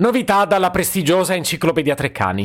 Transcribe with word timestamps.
Novità 0.00 0.44
dalla 0.44 0.70
prestigiosa 0.70 1.34
enciclopedia 1.34 1.96
Treccani. 1.96 2.44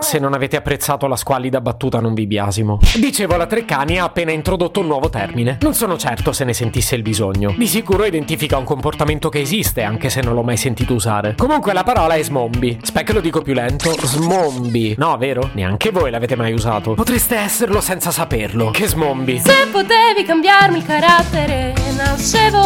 Se 0.00 0.18
non 0.18 0.34
avete 0.34 0.56
apprezzato 0.56 1.06
la 1.06 1.16
squallida 1.16 1.62
battuta 1.62 2.00
non 2.00 2.12
vi 2.12 2.26
biasimo. 2.26 2.80
Dicevo, 2.96 3.36
la 3.36 3.46
Treccani 3.46 3.98
ha 3.98 4.04
appena 4.04 4.30
introdotto 4.30 4.80
un 4.80 4.88
nuovo 4.88 5.08
termine. 5.08 5.56
Non 5.62 5.72
sono 5.72 5.96
certo 5.96 6.32
se 6.32 6.44
ne 6.44 6.52
sentisse 6.52 6.96
il 6.96 7.00
bisogno. 7.00 7.54
Di 7.56 7.66
sicuro 7.66 8.04
identifica 8.04 8.58
un 8.58 8.64
comportamento 8.64 9.30
che 9.30 9.40
esiste, 9.40 9.84
anche 9.84 10.10
se 10.10 10.20
non 10.20 10.34
l'ho 10.34 10.42
mai 10.42 10.58
sentito 10.58 10.92
usare. 10.92 11.34
Comunque 11.34 11.72
la 11.72 11.82
parola 11.82 12.12
è 12.12 12.22
smombi. 12.22 12.78
Che 12.78 13.12
lo 13.14 13.20
dico 13.20 13.40
più 13.40 13.54
lento. 13.54 13.94
Smombi. 13.98 14.96
No, 14.98 15.16
vero? 15.16 15.48
Neanche 15.54 15.92
voi 15.92 16.10
l'avete 16.10 16.36
mai 16.36 16.52
usato. 16.52 16.92
Potreste 16.92 17.36
esserlo 17.36 17.80
senza 17.80 18.10
saperlo. 18.10 18.68
Che 18.68 18.86
smombi. 18.86 19.38
Se 19.38 19.66
potevi 19.72 20.24
cambiarmi 20.26 20.76
il 20.76 20.84
carattere, 20.84 21.72
nascevo. 21.96 22.65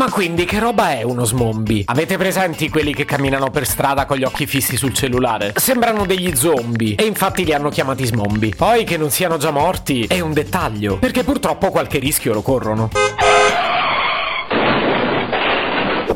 Ma 0.00 0.08
quindi 0.08 0.46
che 0.46 0.58
roba 0.58 0.92
è 0.92 1.02
uno 1.02 1.26
smombi? 1.26 1.82
Avete 1.84 2.16
presenti 2.16 2.70
quelli 2.70 2.94
che 2.94 3.04
camminano 3.04 3.50
per 3.50 3.66
strada 3.66 4.06
con 4.06 4.16
gli 4.16 4.24
occhi 4.24 4.46
fissi 4.46 4.78
sul 4.78 4.94
cellulare? 4.94 5.52
Sembrano 5.56 6.06
degli 6.06 6.34
zombie 6.34 6.94
e 6.94 7.04
infatti 7.04 7.44
li 7.44 7.52
hanno 7.52 7.68
chiamati 7.68 8.06
smombi. 8.06 8.54
Poi 8.56 8.84
che 8.84 8.96
non 8.96 9.10
siano 9.10 9.36
già 9.36 9.50
morti 9.50 10.04
è 10.04 10.20
un 10.20 10.32
dettaglio, 10.32 10.96
perché 10.96 11.22
purtroppo 11.22 11.70
qualche 11.70 11.98
rischio 11.98 12.32
lo 12.32 12.40
corrono. 12.40 12.88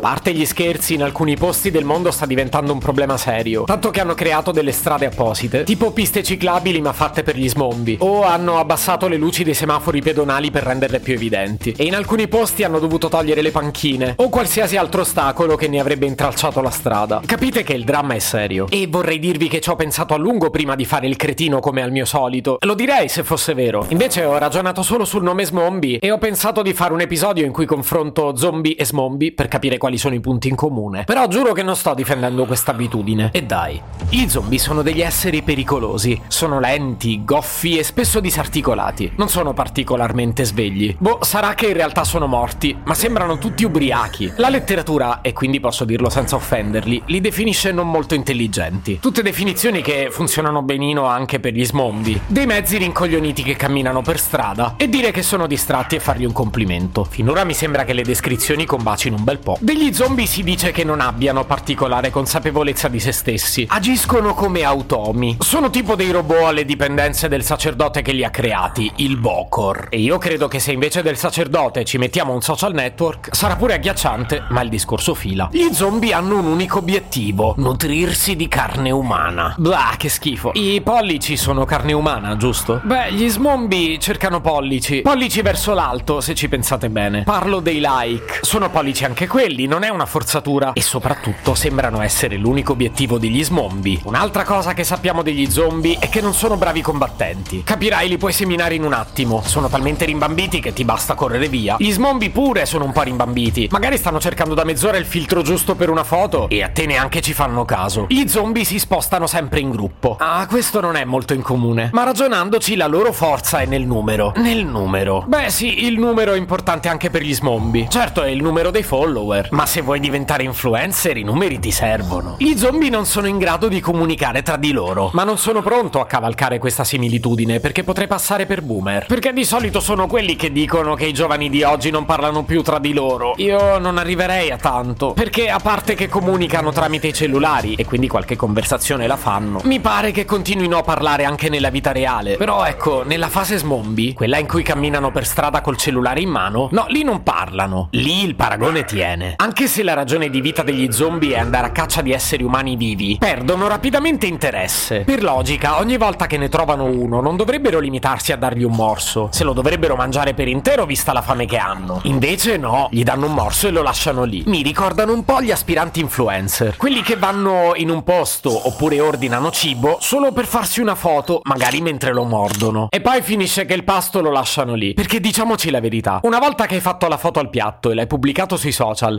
Parte 0.04 0.34
gli 0.34 0.44
scherzi, 0.44 0.92
in 0.92 1.02
alcuni 1.02 1.34
posti 1.34 1.70
del 1.70 1.86
mondo 1.86 2.10
sta 2.10 2.26
diventando 2.26 2.74
un 2.74 2.79
problema 2.79 3.16
serio. 3.16 3.65
Tanto 3.65 3.88
che 3.88 4.02
hanno 4.02 4.12
creato 4.12 4.52
delle 4.52 4.70
strade 4.70 5.06
apposite, 5.06 5.62
tipo 5.62 5.92
piste 5.92 6.23
ciclabili 6.23 6.82
ma 6.82 6.92
fatte 6.92 7.23
per 7.23 7.38
gli 7.38 7.48
smombi. 7.48 7.96
O 8.01 8.23
hanno 8.23 8.59
abbassato 8.59 9.09
le 9.09 9.16
luci 9.16 9.45
dei 9.45 9.54
semafori 9.54 10.02
pedonali 10.02 10.51
per 10.51 10.64
renderle 10.64 11.01
più 11.01 11.14
evidenti. 11.14 11.74
E 11.74 11.84
in 11.84 11.95
alcuni 11.95 12.29
posti 12.29 12.64
hanno 12.64 12.80
dovuto 12.80 13.09
togliere 13.09 13.40
le 13.40 13.51
panchine. 13.51 14.12
O 14.18 14.29
qualsiasi 14.29 14.76
altro 14.76 15.01
ostacolo 15.01 15.56
che 15.56 15.68
ne 15.68 15.80
avrebbe 15.80 16.04
intralciato 16.04 16.60
la 16.60 16.68
strada. 16.68 17.23
Capite 17.24 17.62
che 17.62 17.73
il 17.73 17.84
dramma 17.84 18.12
è 18.12 18.18
serio. 18.18 18.66
E 18.68 18.86
vorrei 18.86 19.18
dirvi 19.18 19.48
che 19.48 19.62
ci 19.62 19.70
ho 19.70 19.74
pensato 19.74 20.12
a 20.12 20.18
lungo 20.18 20.51
prima 20.51 20.74
di 20.74 20.84
fare 20.84 21.07
il 21.07 21.16
cretino 21.16 21.60
come 21.60 21.80
al 21.80 21.90
mio 21.90 22.04
solito. 22.04 22.59
Lo 22.60 22.74
direi 22.74 23.09
se 23.09 23.23
fosse 23.23 23.54
vero. 23.54 23.86
Invece 23.88 24.23
ho 24.26 24.36
ragionato 24.36 24.82
solo 24.82 25.07
sul 25.07 25.23
nome 25.23 25.46
smombi 25.46 25.96
e 25.96 26.10
ho 26.10 26.18
pensato 26.18 26.60
di 26.60 26.74
fare 26.74 26.92
un 26.92 27.01
episodio 27.01 27.46
in 27.46 27.52
cui 27.52 27.64
confronto 27.64 28.36
zombie 28.36 28.76
e 28.76 28.84
smombi 28.84 29.32
per 29.32 29.48
capire 29.48 29.79
quali 29.79 29.92
sono 29.98 30.14
i 30.14 30.20
punti 30.20 30.48
in 30.48 30.54
comune. 30.54 31.04
Però 31.04 31.26
giuro 31.28 31.52
che 31.52 31.62
non 31.62 31.76
sto 31.76 31.95
difendendo 31.95 32.45
questa 32.46 32.73
abitudine. 32.73 33.30
E 33.32 33.42
dai, 33.42 33.80
i 34.10 34.28
zombie 34.28 34.59
sono 34.59 34.82
degli 34.82 35.01
esseri 35.01 35.42
pericolosi. 35.42 36.20
Sono 36.28 36.60
lenti, 36.60 37.24
goffi 37.24 37.78
e 37.78 37.82
spesso 37.82 38.20
disarticolati. 38.20 39.12
Non 39.16 39.28
sono 39.28 39.52
particolarmente 39.52 40.45
svegli. 40.45 40.95
Boh, 40.98 41.18
sarà 41.23 41.54
che 41.54 41.66
in 41.66 41.74
realtà 41.74 42.04
sono 42.04 42.26
morti, 42.26 42.76
ma 42.84 42.95
sembrano 42.95 43.38
tutti 43.38 43.64
ubriachi. 43.64 44.32
La 44.36 44.48
letteratura, 44.48 45.20
e 45.20 45.32
quindi 45.32 45.60
posso 45.60 45.84
dirlo 45.84 46.08
senza 46.08 46.36
offenderli, 46.36 47.02
li 47.06 47.20
definisce 47.20 47.73
non 47.73 47.90
molto 47.90 48.14
intelligenti. 48.14 48.98
Tutte 49.01 49.23
definizioni 49.23 49.82
che 49.82 50.08
funzionano 50.10 50.62
benino 50.62 51.04
anche 51.06 51.40
per 51.40 51.52
gli 51.52 51.64
smombi. 51.64 52.20
Dei 52.26 52.46
mezzi 52.46 52.76
rincoglioniti 52.79 53.42
che 53.42 53.56
camminano 53.56 54.02
per 54.02 54.18
strada 54.18 54.74
e 54.76 54.88
dire 54.88 55.10
che 55.10 55.23
sono 55.23 55.46
distratti 55.46 55.96
e 55.96 56.01
fargli 56.01 56.24
un 56.24 56.32
complimento. 56.32 57.04
Finora 57.04 57.45
mi 57.45 57.54
sembra 57.54 57.84
che 57.84 57.92
le 57.92 58.02
descrizioni 58.02 58.64
combacino 58.64 59.16
un 59.16 59.24
bel 59.24 59.38
po'. 59.38 59.56
Degli 59.60 59.84
zombie 59.93 60.27
si 60.27 60.43
dice 60.43 60.71
che 60.71 60.85
non 60.85 61.01
abbiano 61.01 61.45
particolare 61.45 62.10
consapevolezza 62.10 62.88
di 62.88 63.01
se 63.01 63.13
stessi. 63.13 63.66
Agiscono 63.68 64.34
come 64.34 64.62
automi. 64.62 65.37
Sono 65.41 65.71
tipo 65.71 65.94
dei 65.94 66.10
robot 66.10 66.44
alle 66.44 66.64
dipendenze 66.64 67.28
del 67.28 67.44
sacerdote 67.44 68.03
che 68.03 68.12
li 68.12 68.25
ha 68.25 68.31
creati, 68.31 68.91
il 68.97 69.16
Bokor. 69.16 69.88
E 69.91 69.98
io 69.98 70.19
credo 70.19 70.48
che 70.48 70.58
se 70.58 70.72
invece 70.72 71.03
del 71.03 71.16
sacerdote 71.16 71.84
ci 71.84 71.98
mettiamo 71.98 72.32
un 72.32 72.41
social 72.41 72.72
network, 72.72 73.34
sarà 73.34 73.56
pure 73.56 73.75
agghiacciante, 73.75 74.44
ma 74.50 74.60
il 74.62 74.69
discorso 74.69 75.14
fila. 75.14 75.48
Gli 75.50 75.69
zombie 75.72 76.12
hanno 76.12 76.38
un 76.38 76.47
unico 76.47 76.78
obiettivo: 76.78 77.54
nutrirsi 77.56 78.37
di 78.37 78.48
carne 78.48 78.91
umana. 78.91 79.54
Blah, 79.58 79.94
che 79.97 80.08
schifo. 80.08 80.53
I 80.54 80.81
pollici 80.82 81.37
sono 81.37 81.64
carne 81.64 81.92
umana, 81.92 82.37
giusto? 82.37 82.81
Beh, 82.84 83.12
gli 83.12 83.28
smombi 83.28 83.98
cercano 84.00 84.41
pollici. 84.41 85.03
Pollici 85.03 85.42
verso 85.42 85.75
l'alto, 85.75 86.20
se 86.20 86.34
ci 86.34 86.48
pensate 86.48 86.88
bene. 86.88 87.22
Parlo 87.25 87.60
dei 87.60 87.81
like. 87.82 88.38
Sono 88.42 88.70
pollici 88.70 89.04
anche 89.04 89.26
quelli, 89.26 89.66
non 89.74 89.82
è 89.82 89.88
una 89.88 90.06
forzatura. 90.06 90.72
E 90.72 90.80
soprattutto 90.80 91.56
sembrano 91.56 92.00
essere 92.00 92.36
l'unico 92.36 92.72
obiettivo 92.72 93.18
degli 93.18 93.42
smombi. 93.42 94.00
Un'altra 94.04 94.44
cosa 94.44 94.72
che 94.72 94.84
sappiamo 94.84 95.22
degli 95.22 95.50
zombie 95.50 95.96
è 95.98 96.08
che 96.08 96.20
non 96.20 96.32
sono 96.32 96.56
bravi 96.56 96.80
combattenti. 96.80 97.64
Capirai, 97.64 98.08
li 98.08 98.16
puoi 98.16 98.32
seminare 98.32 98.76
in 98.76 98.84
un 98.84 98.92
attimo. 98.92 99.42
Sono 99.44 99.68
talmente 99.68 100.04
rimbambiti 100.04 100.60
che 100.60 100.72
ti 100.72 100.84
basta 100.84 101.14
correre 101.14 101.48
via. 101.48 101.74
Gli 101.76 101.90
smombi 101.90 102.30
pure 102.30 102.66
sono 102.66 102.84
un 102.84 102.92
po' 102.92 103.02
rimbambiti. 103.02 103.66
Magari 103.72 103.96
stanno 103.96 104.20
cercando 104.20 104.54
da 104.54 104.62
mezz'ora 104.62 104.96
il 104.96 105.06
filtro 105.06 105.42
giusto 105.42 105.74
per 105.74 105.90
una 105.90 106.04
foto 106.04 106.48
e 106.48 106.62
a 106.62 106.68
te 106.68 106.86
neanche 106.86 107.20
ci 107.20 107.32
fanno 107.32 107.64
caso. 107.64 108.06
Gli 108.08 108.28
zombie 108.28 108.62
si 108.62 108.78
spostano 108.78 109.26
sempre 109.26 109.58
in 109.58 109.70
gruppo. 109.70 110.14
Ah, 110.20 110.46
questo 110.46 110.80
non 110.80 110.94
è 110.94 111.02
molto 111.02 111.34
incomune. 111.34 111.90
Ma 111.92 112.04
ragionandoci, 112.04 112.76
la 112.76 112.86
loro 112.86 113.12
forza 113.12 113.58
è 113.58 113.66
nel 113.66 113.84
numero. 113.84 114.34
Nel 114.36 114.64
numero. 114.64 115.24
Beh, 115.26 115.50
sì, 115.50 115.84
il 115.84 115.98
numero 115.98 116.32
è 116.32 116.36
importante 116.36 116.86
anche 116.86 117.10
per 117.10 117.22
gli 117.22 117.34
smombi. 117.34 117.88
Certo, 117.90 118.22
è 118.22 118.28
il 118.28 118.40
numero 118.40 118.70
dei 118.70 118.84
follower. 118.84 119.48
Ma 119.54 119.66
se 119.66 119.82
vuoi 119.82 120.00
diventare 120.00 120.42
influencer, 120.42 121.16
i 121.16 121.22
numeri 121.22 121.60
ti 121.60 121.70
servono. 121.70 122.34
Gli 122.38 122.56
zombie 122.56 122.91
non 122.91 123.06
sono 123.06 123.28
in 123.28 123.38
grado 123.38 123.69
di 123.69 123.78
comunicare 123.78 124.42
tra 124.42 124.56
di 124.56 124.72
loro. 124.72 125.10
Ma 125.12 125.22
non 125.22 125.38
sono 125.38 125.62
pronto 125.62 126.00
a 126.00 126.06
cavalcare 126.06 126.59
questa 126.59 126.82
similitudine 126.82 127.60
perché 127.60 127.84
potrei 127.84 128.09
passare 128.09 128.47
per 128.47 128.62
boomer. 128.62 129.06
Perché 129.06 129.32
di 129.32 129.44
solito 129.44 129.78
sono 129.78 130.09
quelli 130.09 130.34
che 130.34 130.50
dicono 130.50 130.97
che 130.97 131.06
i 131.06 131.12
giovani 131.12 131.50
di 131.50 131.62
oggi 131.62 131.91
non 131.91 132.04
parlano 132.04 132.43
più 132.43 132.62
tra 132.62 132.81
di 132.81 132.93
loro. 132.93 133.34
Io 133.37 133.78
non 133.78 133.97
arriverei 133.97 134.50
a 134.50 134.56
tanto. 134.56 135.12
Perché 135.12 135.48
a 135.48 135.60
parte 135.60 135.94
che 135.94 136.09
comunicano 136.09 136.72
tramite 136.72 137.06
i 137.06 137.12
cellulari 137.12 137.75
e 137.75 137.84
quindi 137.84 138.09
qualche 138.09 138.34
conversazione 138.34 139.06
la 139.06 139.16
fanno, 139.16 139.60
mi 139.62 139.78
pare 139.78 140.10
che 140.10 140.25
continuino 140.25 140.78
a 140.78 140.82
parlare 140.82 141.26
anche 141.26 141.48
nella 141.48 141.70
vita 141.70 141.93
reale. 141.93 142.37
Però 142.37 142.64
ecco, 142.64 143.04
nella 143.04 143.28
fase 143.28 143.56
smombi, 143.56 144.14
quella 144.14 144.38
in 144.38 144.48
cui 144.48 144.64
camminano 144.64 145.12
per 145.12 145.25
strada 145.25 145.60
col 145.60 145.76
cellulare 145.76 146.20
in 146.20 146.31
mano, 146.31 146.70
no, 146.72 146.87
lì 146.88 147.04
non 147.04 147.22
parlano. 147.22 147.87
Lì 147.93 148.25
il 148.25 148.34
paragone 148.34 148.84
tiene. 148.84 149.37
Anche 149.44 149.69
se 149.69 149.82
la 149.82 149.93
ragione 149.93 150.31
di 150.31 150.41
vita 150.41 150.62
degli 150.62 150.91
zombie 150.91 151.34
è 151.34 151.38
andare 151.38 151.66
a 151.66 151.71
caccia 151.71 152.00
di 152.00 152.12
esseri 152.12 152.43
umani 152.43 152.77
vivi, 152.77 153.19
perdono 153.19 153.69
rapidamente 153.69 154.25
interesse. 154.25 155.00
Per 155.00 155.22
logica, 155.22 155.81
ogni 155.81 155.99
volta 155.99 156.25
che 156.25 156.38
ne 156.38 156.49
trovano 156.49 156.84
uno, 156.84 157.21
non 157.21 157.37
dovrebbero 157.37 157.78
limitarsi 157.78 158.32
a 158.32 158.38
dargli 158.38 158.62
un 158.62 158.75
morso. 158.75 159.28
Se 159.32 159.44
lo 159.44 159.53
dovrebbero 159.53 159.97
mangiare 159.97 160.32
per 160.32 160.49
intero 160.49 160.87
vista 160.87 161.12
la 161.12 161.21
fame 161.21 161.44
che 161.44 161.59
hanno. 161.59 162.00
Invece 162.05 162.56
no, 162.56 162.88
gli 162.91 163.03
danno 163.03 163.27
un 163.27 163.34
morso 163.34 163.69
e 163.69 163.71
lo 163.71 163.82
lasciano 163.82 164.25
lì. 164.25 164.43
Mi 164.47 164.62
ricordano 164.62 165.12
un 165.12 165.27
po' 165.27 165.43
gli 165.43 165.50
aspiranti 165.50 166.00
influencer. 166.00 166.78
Quelli 166.78 167.03
che 167.03 167.16
vanno 167.16 167.72
in 167.75 167.91
un 167.91 168.03
posto 168.03 168.66
oppure 168.66 168.99
ordinano 169.00 169.50
cibo 169.50 169.99
solo 170.00 170.32
per 170.32 170.47
farsi 170.47 170.81
una 170.81 170.94
foto, 170.94 171.43
magari 171.43 171.82
mentre 171.82 172.15
lo 172.15 172.25
mordono. 172.25 172.87
E 172.88 173.03
poi 173.03 173.21
finisce 173.21 173.66
che 173.66 173.75
il 173.75 173.84
pasto 173.84 174.22
lo 174.22 174.31
lasciano 174.31 174.72
lì. 174.72 174.94
Perché 174.94 175.21
diciamoci 175.21 175.69
la 175.69 175.81
verità, 175.81 176.21
una 176.22 176.38
volta 176.38 176.65
che 176.65 176.76
hai 176.76 176.81
fatto 176.81 177.06
la 177.09 177.19
foto 177.19 177.41
al 177.41 177.50
piatto 177.50 177.91
e 177.91 177.94
l'hai 177.94 178.06
pubblicato 178.06 178.56
sui 178.56 178.72
social, 178.72 179.19